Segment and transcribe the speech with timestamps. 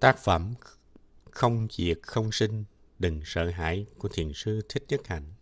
[0.00, 0.54] Tác phẩm
[1.30, 2.64] Không diệt không sinh,
[2.98, 5.32] đừng sợ hãi của Thiền sư Thích Nhất Hạnh.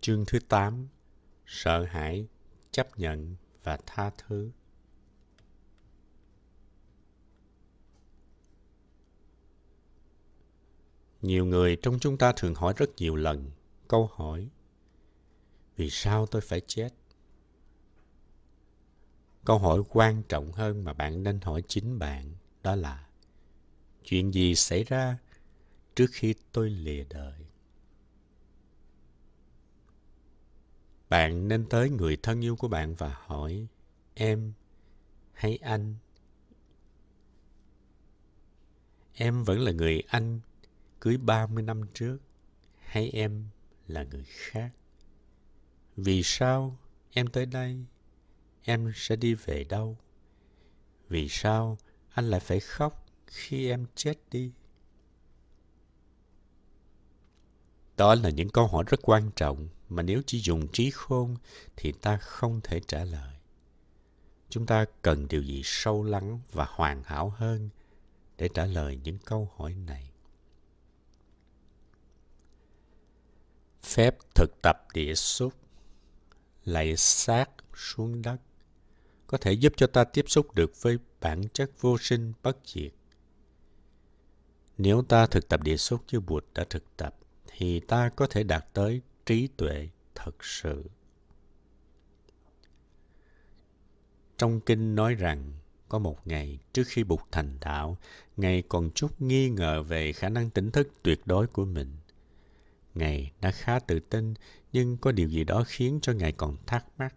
[0.00, 0.88] Chương thứ 8
[1.46, 2.26] Sợ hãi,
[2.70, 4.50] chấp nhận và tha thứ.
[11.22, 13.50] Nhiều người trong chúng ta thường hỏi rất nhiều lần
[13.88, 14.48] câu hỏi
[15.76, 16.88] Vì sao tôi phải chết?
[19.44, 23.06] Câu hỏi quan trọng hơn mà bạn nên hỏi chính bạn đó là
[24.04, 25.18] chuyện gì xảy ra
[25.96, 27.44] trước khi tôi lìa đời?
[31.08, 33.66] Bạn nên tới người thân yêu của bạn và hỏi,
[34.14, 34.52] em
[35.32, 35.94] hay anh?
[39.14, 40.40] Em vẫn là người anh
[41.00, 42.18] cưới 30 năm trước,
[42.78, 43.44] hay em
[43.86, 44.70] là người khác?
[45.96, 46.78] Vì sao
[47.10, 47.84] em tới đây?
[48.62, 49.98] Em sẽ đi về đâu?
[51.08, 51.78] Vì sao
[52.14, 53.03] anh lại phải khóc?
[53.34, 54.52] Khi em chết đi.
[57.96, 61.36] Đó là những câu hỏi rất quan trọng mà nếu chỉ dùng trí khôn
[61.76, 63.34] thì ta không thể trả lời.
[64.48, 67.68] Chúng ta cần điều gì sâu lắng và hoàn hảo hơn
[68.38, 70.10] để trả lời những câu hỏi này?
[73.82, 75.52] Phép thực tập địa xúc.
[76.64, 78.36] Lạy sát xuống đất.
[79.26, 82.92] Có thể giúp cho ta tiếp xúc được với bản chất vô sinh bất diệt.
[84.78, 87.16] Nếu ta thực tập địa xúc như Bụt đã thực tập,
[87.46, 90.84] thì ta có thể đạt tới trí tuệ thật sự.
[94.38, 95.52] Trong kinh nói rằng,
[95.88, 97.98] có một ngày trước khi Bụt thành đạo,
[98.36, 101.96] Ngài còn chút nghi ngờ về khả năng tỉnh thức tuyệt đối của mình.
[102.94, 104.34] Ngài đã khá tự tin,
[104.72, 107.14] nhưng có điều gì đó khiến cho Ngài còn thắc mắc.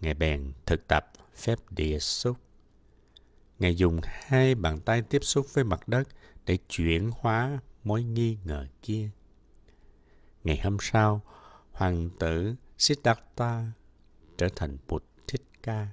[0.00, 2.36] Ngài bèn thực tập phép địa xúc.
[3.58, 6.08] Ngài dùng hai bàn tay tiếp xúc với mặt đất
[6.46, 9.10] để chuyển hóa mối nghi ngờ kia.
[10.44, 11.22] Ngày hôm sau,
[11.72, 13.72] hoàng tử Siddhartha
[14.38, 15.88] trở thành Bụt Thích Ca.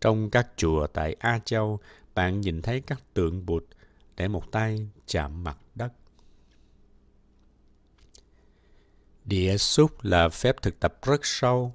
[0.00, 1.80] Trong các chùa tại A Châu,
[2.14, 3.64] bạn nhìn thấy các tượng Bụt
[4.16, 5.92] để một tay chạm mặt đất.
[9.24, 11.74] Địa xúc là phép thực tập rất sâu,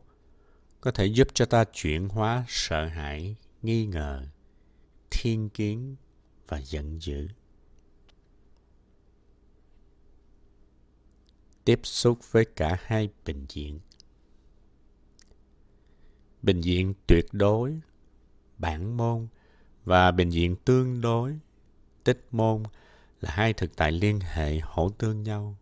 [0.82, 4.28] có thể giúp cho ta chuyển hóa sợ hãi, nghi ngờ,
[5.12, 5.96] thiên kiến
[6.48, 7.28] và giận dữ.
[11.66, 13.80] Tiếp xúc với cả hai bình diện.
[16.42, 17.80] Bình diện tuyệt đối,
[18.58, 19.28] bản môn
[19.86, 21.40] và bình diện tương đối,
[22.04, 22.64] tích môn
[23.22, 25.58] là hai thực tại liên hệ hỗ tương nhau.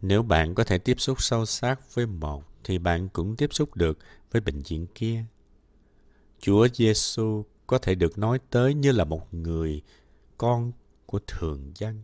[0.00, 3.76] Nếu bạn có thể tiếp xúc sâu sắc với một, thì bạn cũng tiếp xúc
[3.76, 3.98] được
[4.30, 5.24] với bệnh viện kia.
[6.40, 9.82] Chúa Giêsu có thể được nói tới như là một người
[10.38, 10.72] con
[11.06, 12.02] của thường dân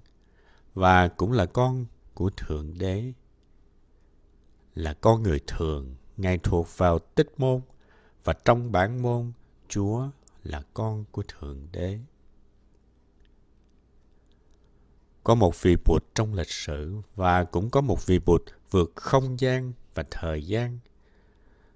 [0.75, 3.13] và cũng là con của thượng đế.
[4.75, 7.61] Là con người thường, Ngài thuộc vào tích môn
[8.25, 9.33] và trong bản môn,
[9.69, 10.09] Chúa
[10.43, 11.99] là con của thượng đế.
[15.25, 19.41] Có một vị Bụt trong lịch sử và cũng có một vị Bụt vượt không
[19.41, 20.79] gian và thời gian.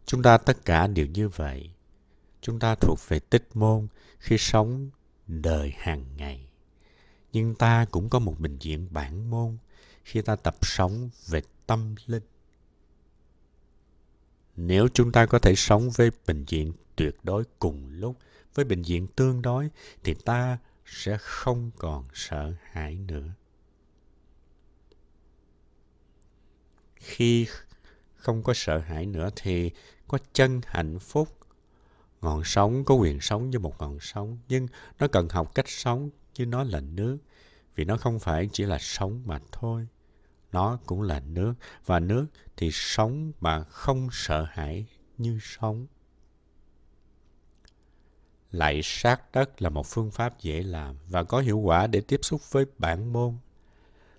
[0.06, 1.70] Chúng ta tất cả đều như vậy.
[2.48, 3.88] Chúng ta thuộc về tích môn
[4.18, 4.90] khi sống
[5.26, 6.48] đời hàng ngày.
[7.32, 9.56] Nhưng ta cũng có một bình diện bản môn
[10.04, 12.22] khi ta tập sống về tâm linh.
[14.56, 18.16] Nếu chúng ta có thể sống với bình diện tuyệt đối cùng lúc,
[18.54, 19.68] với bình diện tương đối,
[20.04, 23.28] thì ta sẽ không còn sợ hãi nữa.
[26.96, 27.46] Khi
[28.16, 29.70] không có sợ hãi nữa thì
[30.08, 31.37] có chân hạnh phúc.
[32.20, 34.66] Ngọn sống có quyền sống như một ngọn sống, nhưng
[34.98, 37.18] nó cần học cách sống như nó là nước,
[37.74, 39.86] vì nó không phải chỉ là sống mà thôi.
[40.52, 41.54] Nó cũng là nước,
[41.86, 44.86] và nước thì sống mà không sợ hãi
[45.18, 45.86] như sống.
[48.50, 52.20] Lạy sát đất là một phương pháp dễ làm và có hiệu quả để tiếp
[52.22, 53.38] xúc với bản môn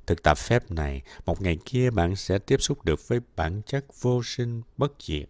[0.09, 3.85] Thực tập phép này, một ngày kia bạn sẽ tiếp xúc được với bản chất
[4.01, 5.29] vô sinh bất diệt.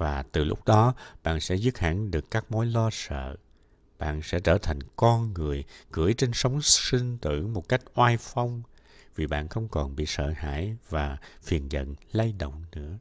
[0.00, 3.36] Và từ lúc đó, bạn sẽ dứt hẳn được các mối lo sợ.
[3.98, 8.62] Bạn sẽ trở thành con người cưỡi trên sóng sinh tử một cách oai phong
[9.16, 12.98] vì bạn không còn bị sợ hãi và phiền giận lay động nữa.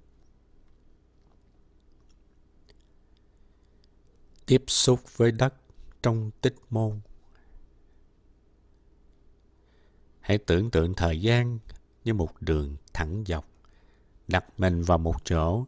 [4.46, 5.54] Tiếp xúc với đất
[6.04, 7.00] trong tích môn
[10.20, 11.60] Hãy tưởng tượng thời gian
[12.04, 13.46] như một đường thẳng dọc,
[14.28, 15.66] đặt mình vào một chỗ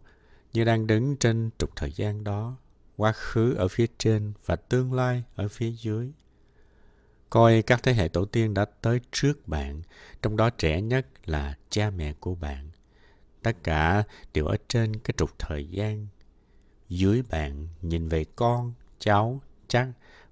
[0.54, 2.58] như đang đứng trên trục thời gian đó,
[2.98, 6.12] quá khứ ở phía trên và tương lai ở phía dưới.
[7.30, 9.82] Coi các thế hệ tổ tiên đã tới trước bạn,
[10.22, 12.70] trong đó trẻ nhất là cha mẹ của bạn.
[13.42, 14.04] Tất cả
[14.34, 16.08] đều ở trên cái trục thời gian.
[16.90, 19.88] Dưới bạn nhìn về con, cháu, chắc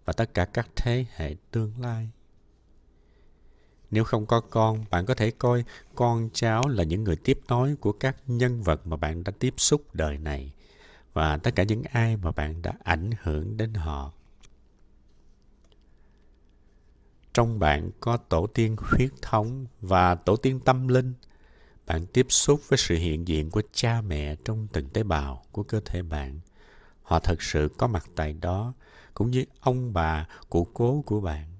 [0.05, 2.09] và tất cả các thế hệ tương lai.
[3.91, 5.63] Nếu không có con, bạn có thể coi
[5.95, 9.53] con cháu là những người tiếp nối của các nhân vật mà bạn đã tiếp
[9.57, 10.53] xúc đời này
[11.13, 14.11] và tất cả những ai mà bạn đã ảnh hưởng đến họ.
[17.33, 21.13] Trong bạn có tổ tiên huyết thống và tổ tiên tâm linh.
[21.85, 25.63] Bạn tiếp xúc với sự hiện diện của cha mẹ trong từng tế bào của
[25.63, 26.39] cơ thể bạn.
[27.03, 28.73] Họ thật sự có mặt tại đó,
[29.13, 31.58] cũng như ông bà, cụ cố của bạn.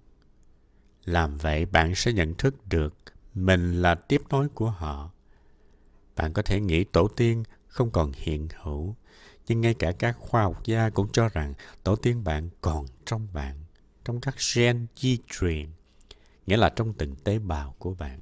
[1.10, 2.94] Làm vậy bạn sẽ nhận thức được
[3.36, 5.12] mình là tiếp nối của họ.
[6.16, 8.96] Bạn có thể nghĩ tổ tiên không còn hiện hữu,
[9.48, 11.54] nhưng ngay cả các khoa học gia cũng cho rằng
[11.84, 13.56] tổ tiên bạn còn trong bạn,
[14.06, 15.70] trong các gen di truyền,
[16.48, 18.20] nghĩa là trong từng tế bào của bạn.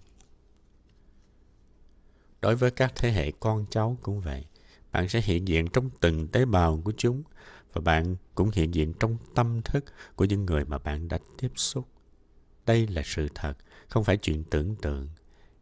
[2.41, 4.45] Đối với các thế hệ con cháu cũng vậy.
[4.91, 7.23] Bạn sẽ hiện diện trong từng tế bào của chúng
[7.73, 9.85] và bạn cũng hiện diện trong tâm thức
[10.15, 11.87] của những người mà bạn đã tiếp xúc.
[12.67, 13.53] Đây là sự thật,
[13.87, 15.09] không phải chuyện tưởng tượng.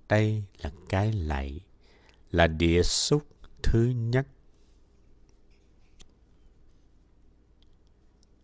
[0.10, 1.60] Đây là cái lạy,
[2.32, 3.28] là địa xúc
[3.64, 4.28] thứ nhất.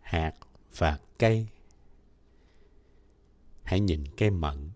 [0.02, 0.34] Hạt
[0.78, 1.48] và cây
[3.64, 4.72] Hãy nhìn cây mận.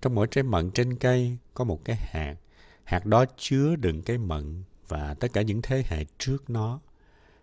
[0.00, 2.36] Trong mỗi trái mận trên cây có một cái hạt.
[2.84, 6.80] Hạt đó chứa đựng cái mận và tất cả những thế hệ trước nó.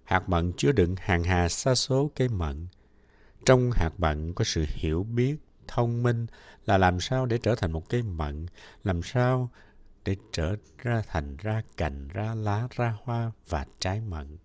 [0.03, 2.67] Hạt mận chứa đựng hàng hà sa số cây mận.
[3.45, 5.35] Trong hạt mận có sự hiểu biết,
[5.69, 6.27] thông minh
[6.65, 8.45] là làm sao để trở thành một cây mận,
[8.83, 9.49] làm sao
[10.05, 14.37] để trở ra thành ra cành, ra lá, ra hoa và trái mận.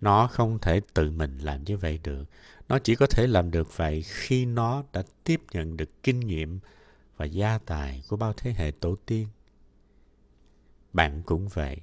[0.00, 2.24] Nó không thể tự mình làm như vậy được.
[2.68, 6.60] Nó chỉ có thể làm được vậy khi nó đã tiếp nhận được kinh nghiệm
[7.16, 9.28] và gia tài của bao thế hệ tổ tiên.
[10.92, 11.80] Bạn cũng vậy.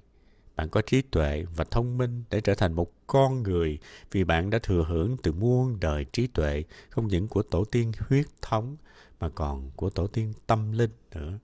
[0.57, 3.79] Bạn có trí tuệ và thông minh để trở thành một con người
[4.11, 7.91] vì bạn đã thừa hưởng từ muôn đời trí tuệ, không những của tổ tiên
[7.99, 8.77] huyết thống
[9.19, 11.39] mà còn của tổ tiên tâm linh nữa.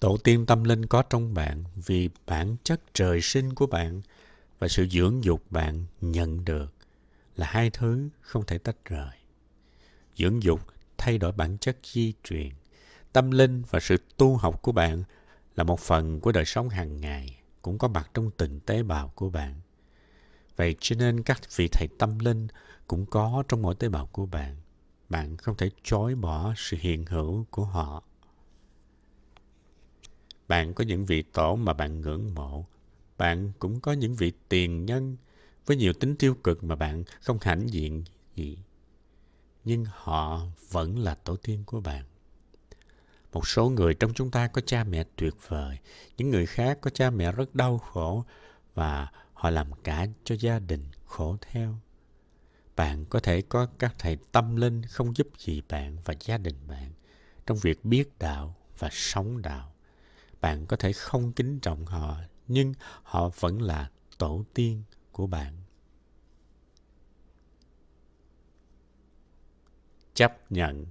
[0.00, 4.02] Tổ tiên tâm linh có trong bạn vì bản chất trời sinh của bạn
[4.58, 6.74] và sự dưỡng dục bạn nhận được
[7.36, 9.16] là hai thứ không thể tách rời.
[10.16, 10.60] Dưỡng dục
[10.98, 12.50] thay đổi bản chất di truyền.
[13.16, 15.02] Tâm linh và sự tu học của bạn
[15.54, 19.08] là một phần của đời sống hàng ngày, cũng có mặt trong từng tế bào
[19.08, 19.60] của bạn.
[20.56, 22.48] Vậy cho nên các vị thầy tâm linh
[22.86, 24.56] cũng có trong mỗi tế bào của bạn.
[25.08, 28.02] Bạn không thể chối bỏ sự hiện hữu của họ.
[30.48, 32.66] Bạn có những vị tổ mà bạn ngưỡng mộ.
[33.18, 35.16] Bạn cũng có những vị tiền nhân
[35.66, 38.04] với nhiều tính tiêu cực mà bạn không hãnh diện
[38.34, 38.58] gì.
[39.64, 42.04] Nhưng họ vẫn là tổ tiên của bạn.
[43.36, 45.78] Một số người trong chúng ta có cha mẹ tuyệt vời,
[46.16, 48.24] những người khác có cha mẹ rất đau khổ
[48.74, 51.74] và họ làm cả cho gia đình khổ theo.
[52.76, 56.54] Bạn có thể có các thầy tâm linh không giúp gì bạn và gia đình
[56.68, 56.92] bạn
[57.46, 59.72] trong việc biết đạo và sống đạo.
[60.40, 62.16] Bạn có thể không kính trọng họ
[62.48, 65.56] nhưng họ vẫn là tổ tiên của bạn.
[70.14, 70.86] Chấp nhận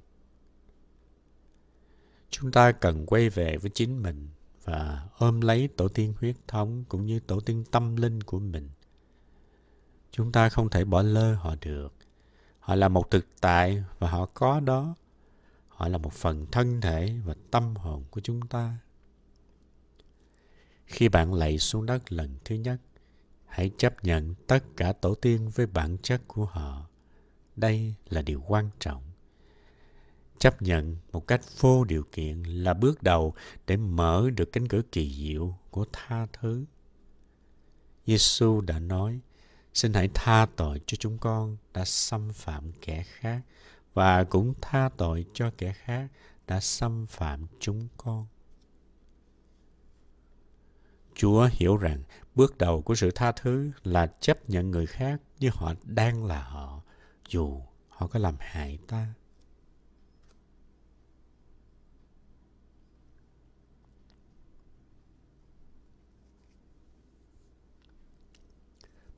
[2.39, 4.29] chúng ta cần quay về với chính mình
[4.63, 8.69] và ôm lấy tổ tiên huyết thống cũng như tổ tiên tâm linh của mình
[10.11, 11.93] chúng ta không thể bỏ lơ họ được
[12.59, 14.95] họ là một thực tại và họ có đó
[15.67, 18.77] họ là một phần thân thể và tâm hồn của chúng ta
[20.85, 22.77] khi bạn lạy xuống đất lần thứ nhất,
[23.45, 26.89] hãy chấp nhận tất cả tổ tiên với bản chất của họ.
[27.55, 29.03] Đây là điều quan trọng.
[30.39, 33.33] Chấp nhận một cách vô điều kiện là bước đầu
[33.67, 36.65] để mở được cánh cửa kỳ diệu của tha thứ.
[38.05, 39.19] Giêsu đã nói,
[39.73, 43.41] xin hãy tha tội cho chúng con đã xâm phạm kẻ khác
[43.93, 46.07] và cũng tha tội cho kẻ khác
[46.47, 48.25] đã xâm phạm chúng con.
[51.15, 52.03] Chúa hiểu rằng
[52.35, 56.43] bước đầu của sự tha thứ là chấp nhận người khác như họ đang là
[56.43, 56.81] họ,
[57.29, 59.13] dù họ có làm hại ta.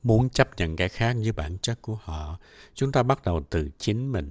[0.02, 2.38] Muốn chấp nhận cái khác như bản chất của họ,
[2.74, 4.30] chúng ta bắt đầu từ chính mình.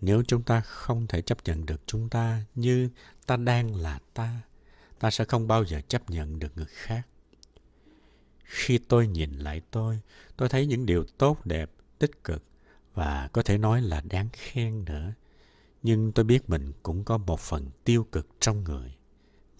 [0.00, 2.90] Nếu chúng ta không thể chấp nhận được chúng ta như
[3.26, 4.40] ta đang là ta,
[4.98, 7.06] ta sẽ không bao giờ chấp nhận được người khác.
[8.44, 10.00] Khi tôi nhìn lại tôi,
[10.36, 12.42] tôi thấy những điều tốt đẹp, tích cực
[12.94, 15.12] và có thể nói là đáng khen nữa.
[15.82, 18.96] Nhưng tôi biết mình cũng có một phần tiêu cực trong người.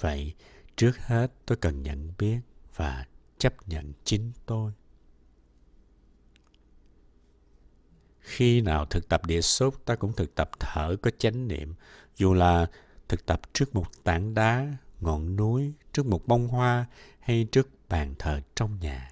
[0.00, 0.34] Vậy,
[0.76, 2.38] trước hết tôi cần nhận biết
[2.76, 3.06] và
[3.38, 4.72] chấp nhận chính tôi.
[8.26, 11.74] Khi nào thực tập địa xúc, ta cũng thực tập thở có chánh niệm,
[12.16, 12.66] dù là
[13.08, 16.86] thực tập trước một tảng đá, ngọn núi, trước một bông hoa
[17.20, 19.10] hay trước bàn thờ trong nhà.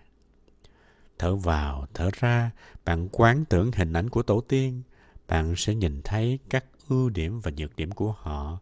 [1.18, 2.50] Thở vào, thở ra,
[2.84, 4.82] bạn quán tưởng hình ảnh của tổ tiên,
[5.28, 8.58] bạn sẽ nhìn thấy các ưu điểm và nhược điểm của họ.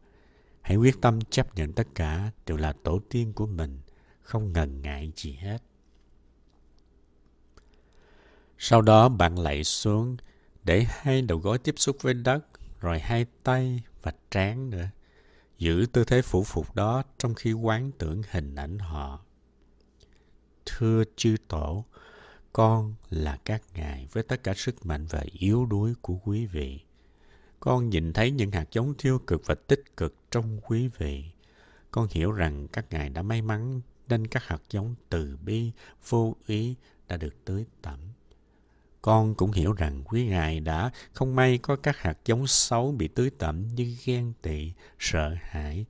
[0.60, 3.80] Hãy quyết tâm chấp nhận tất cả đều là tổ tiên của mình,
[4.22, 5.58] không ngần ngại gì hết.
[8.58, 10.16] Sau đó bạn lạy xuống,
[10.64, 12.44] để hai đầu gối tiếp xúc với đất,
[12.80, 14.88] rồi hai tay và trán nữa.
[15.58, 19.20] Giữ tư thế phủ phục đó trong khi quán tưởng hình ảnh họ.
[20.66, 21.84] Thưa chư tổ,
[22.52, 26.80] con là các ngài với tất cả sức mạnh và yếu đuối của quý vị.
[27.60, 31.24] Con nhìn thấy những hạt giống tiêu cực và tích cực trong quý vị.
[31.90, 35.72] Con hiểu rằng các ngài đã may mắn nên các hạt giống từ bi,
[36.08, 36.74] vô ý
[37.08, 37.98] đã được tưới tẩm.
[39.02, 43.08] Con cũng hiểu rằng quý ngài đã không may có các hạt giống xấu bị
[43.08, 45.86] tưới tẩm như ghen tị, sợ hãi,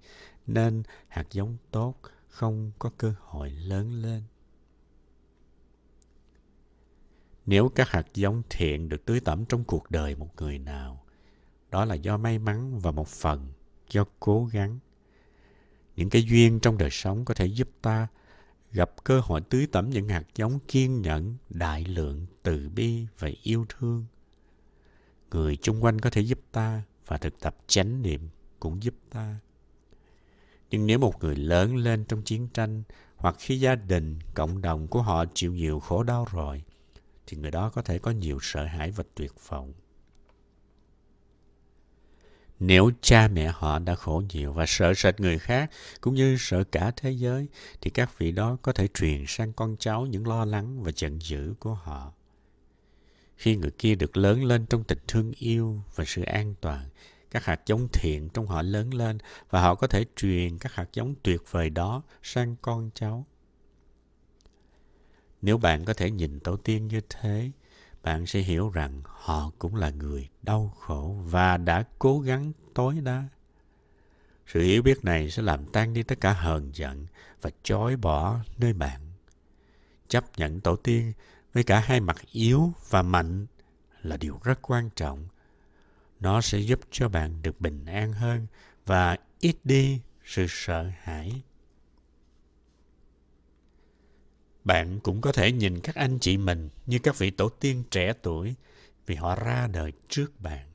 [0.46, 1.94] nên hạt giống tốt
[2.28, 4.22] không có cơ hội lớn lên.
[7.46, 11.04] Nếu các hạt giống thiện được tưới tẩm trong cuộc đời một người nào,
[11.70, 13.52] đó là do may mắn và một phần
[13.90, 14.78] do cố gắng.
[15.96, 18.08] Những cái duyên trong đời sống có thể giúp ta
[18.72, 23.30] gặp cơ hội tưới tẩm những hạt giống kiên nhẫn, đại lượng, từ bi và
[23.42, 24.04] yêu thương.
[25.30, 28.28] Người chung quanh có thể giúp ta và thực tập chánh niệm
[28.60, 29.36] cũng giúp ta.
[30.70, 32.82] Nhưng nếu một người lớn lên trong chiến tranh
[33.16, 36.62] hoặc khi gia đình, cộng đồng của họ chịu nhiều khổ đau rồi,
[37.26, 39.72] thì người đó có thể có nhiều sợ hãi và tuyệt vọng.
[42.64, 46.64] Nếu cha mẹ họ đã khổ nhiều và sợ sệt người khác cũng như sợ
[46.64, 47.48] cả thế giới
[47.80, 51.18] thì các vị đó có thể truyền sang con cháu những lo lắng và giận
[51.22, 52.12] dữ của họ.
[53.36, 56.88] Khi người kia được lớn lên trong tình thương yêu và sự an toàn,
[57.30, 59.18] các hạt giống thiện trong họ lớn lên
[59.50, 63.26] và họ có thể truyền các hạt giống tuyệt vời đó sang con cháu.
[65.42, 67.50] Nếu bạn có thể nhìn tổ tiên như thế,
[68.02, 72.94] bạn sẽ hiểu rằng họ cũng là người đau khổ và đã cố gắng tối
[73.02, 73.24] đa.
[74.46, 77.06] Sự hiểu biết này sẽ làm tan đi tất cả hờn giận
[77.42, 79.00] và chối bỏ nơi bạn.
[80.08, 81.12] Chấp nhận tổ tiên
[81.52, 83.46] với cả hai mặt yếu và mạnh
[84.02, 85.28] là điều rất quan trọng.
[86.20, 88.46] Nó sẽ giúp cho bạn được bình an hơn
[88.86, 91.42] và ít đi sự sợ hãi.
[94.64, 98.12] Bạn cũng có thể nhìn các anh chị mình như các vị tổ tiên trẻ
[98.22, 98.54] tuổi
[99.06, 100.68] vì họ ra đời trước bạn.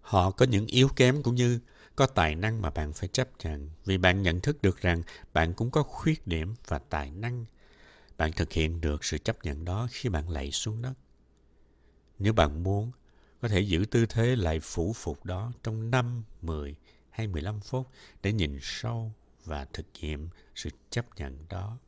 [0.00, 1.60] Họ có những yếu kém cũng như
[1.96, 5.02] có tài năng mà bạn phải chấp nhận vì bạn nhận thức được rằng
[5.32, 7.44] bạn cũng có khuyết điểm và tài năng.
[8.16, 10.94] Bạn thực hiện được sự chấp nhận đó khi bạn lạy xuống đất.
[12.18, 12.92] Nếu bạn muốn,
[13.42, 16.76] có thể giữ tư thế lại phủ phục đó trong 5, 10
[17.10, 17.88] hay 15 phút
[18.22, 19.12] để nhìn sâu
[19.44, 21.78] và thực nghiệm sự chấp nhận đó.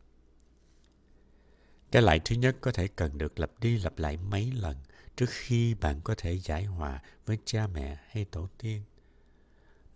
[1.93, 4.77] Cái lại thứ nhất có thể cần được lặp đi lặp lại mấy lần
[5.17, 8.83] trước khi bạn có thể giải hòa với cha mẹ hay tổ tiên.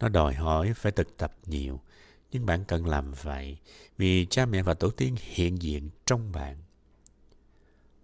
[0.01, 1.81] Nó đòi hỏi phải thực tập nhiều,
[2.31, 3.59] nhưng bạn cần làm vậy
[3.97, 6.57] vì cha mẹ và tổ tiên hiện diện trong bạn.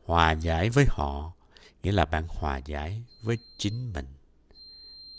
[0.05, 1.33] Hòa giải với họ
[1.85, 4.07] nghĩa là bạn hòa giải với chính mình.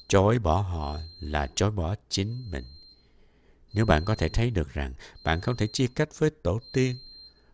[0.08, 2.64] Chối bỏ họ là chối bỏ chính mình.
[3.74, 4.94] Nếu bạn có thể thấy được rằng
[5.24, 6.98] bạn không thể chia cách với tổ tiên,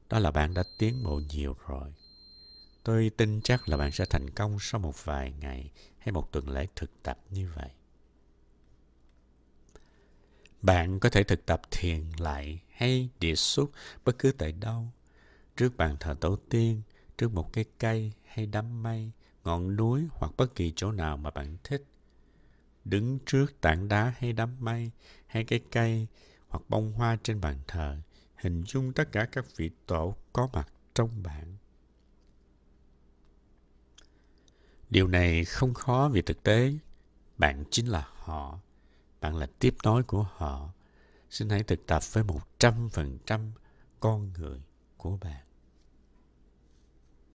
[0.10, 1.94] đó là bạn đã tiến bộ nhiều rồi.
[2.84, 6.50] Tôi tin chắc là bạn sẽ thành công sau một vài ngày hay một tuần
[6.50, 7.70] lễ thực tập như vậy.
[10.62, 13.72] Bạn có thể thực tập thiền lại hay địa xúc
[14.06, 14.88] bất cứ tại đâu,
[15.58, 16.82] trước bàn thờ tổ tiên,
[17.18, 19.12] trước một cái cây hay đám mây,
[19.44, 21.84] ngọn núi hoặc bất kỳ chỗ nào mà bạn thích.
[22.86, 24.92] Đứng trước tảng đá hay đám mây,
[25.28, 26.08] hay cái cây
[26.48, 27.98] hoặc bông hoa trên bàn thờ,
[28.36, 31.58] hình dung tất cả các vị tổ có mặt trong bạn.
[34.90, 36.74] Điều này không khó vì thực tế
[37.38, 38.60] bạn chính là họ.
[39.22, 40.70] Bạn là tiếp nối của họ.
[41.30, 43.52] Xin hãy thực tập với một trăm phần trăm
[44.00, 44.62] con người
[44.98, 45.51] của bạn.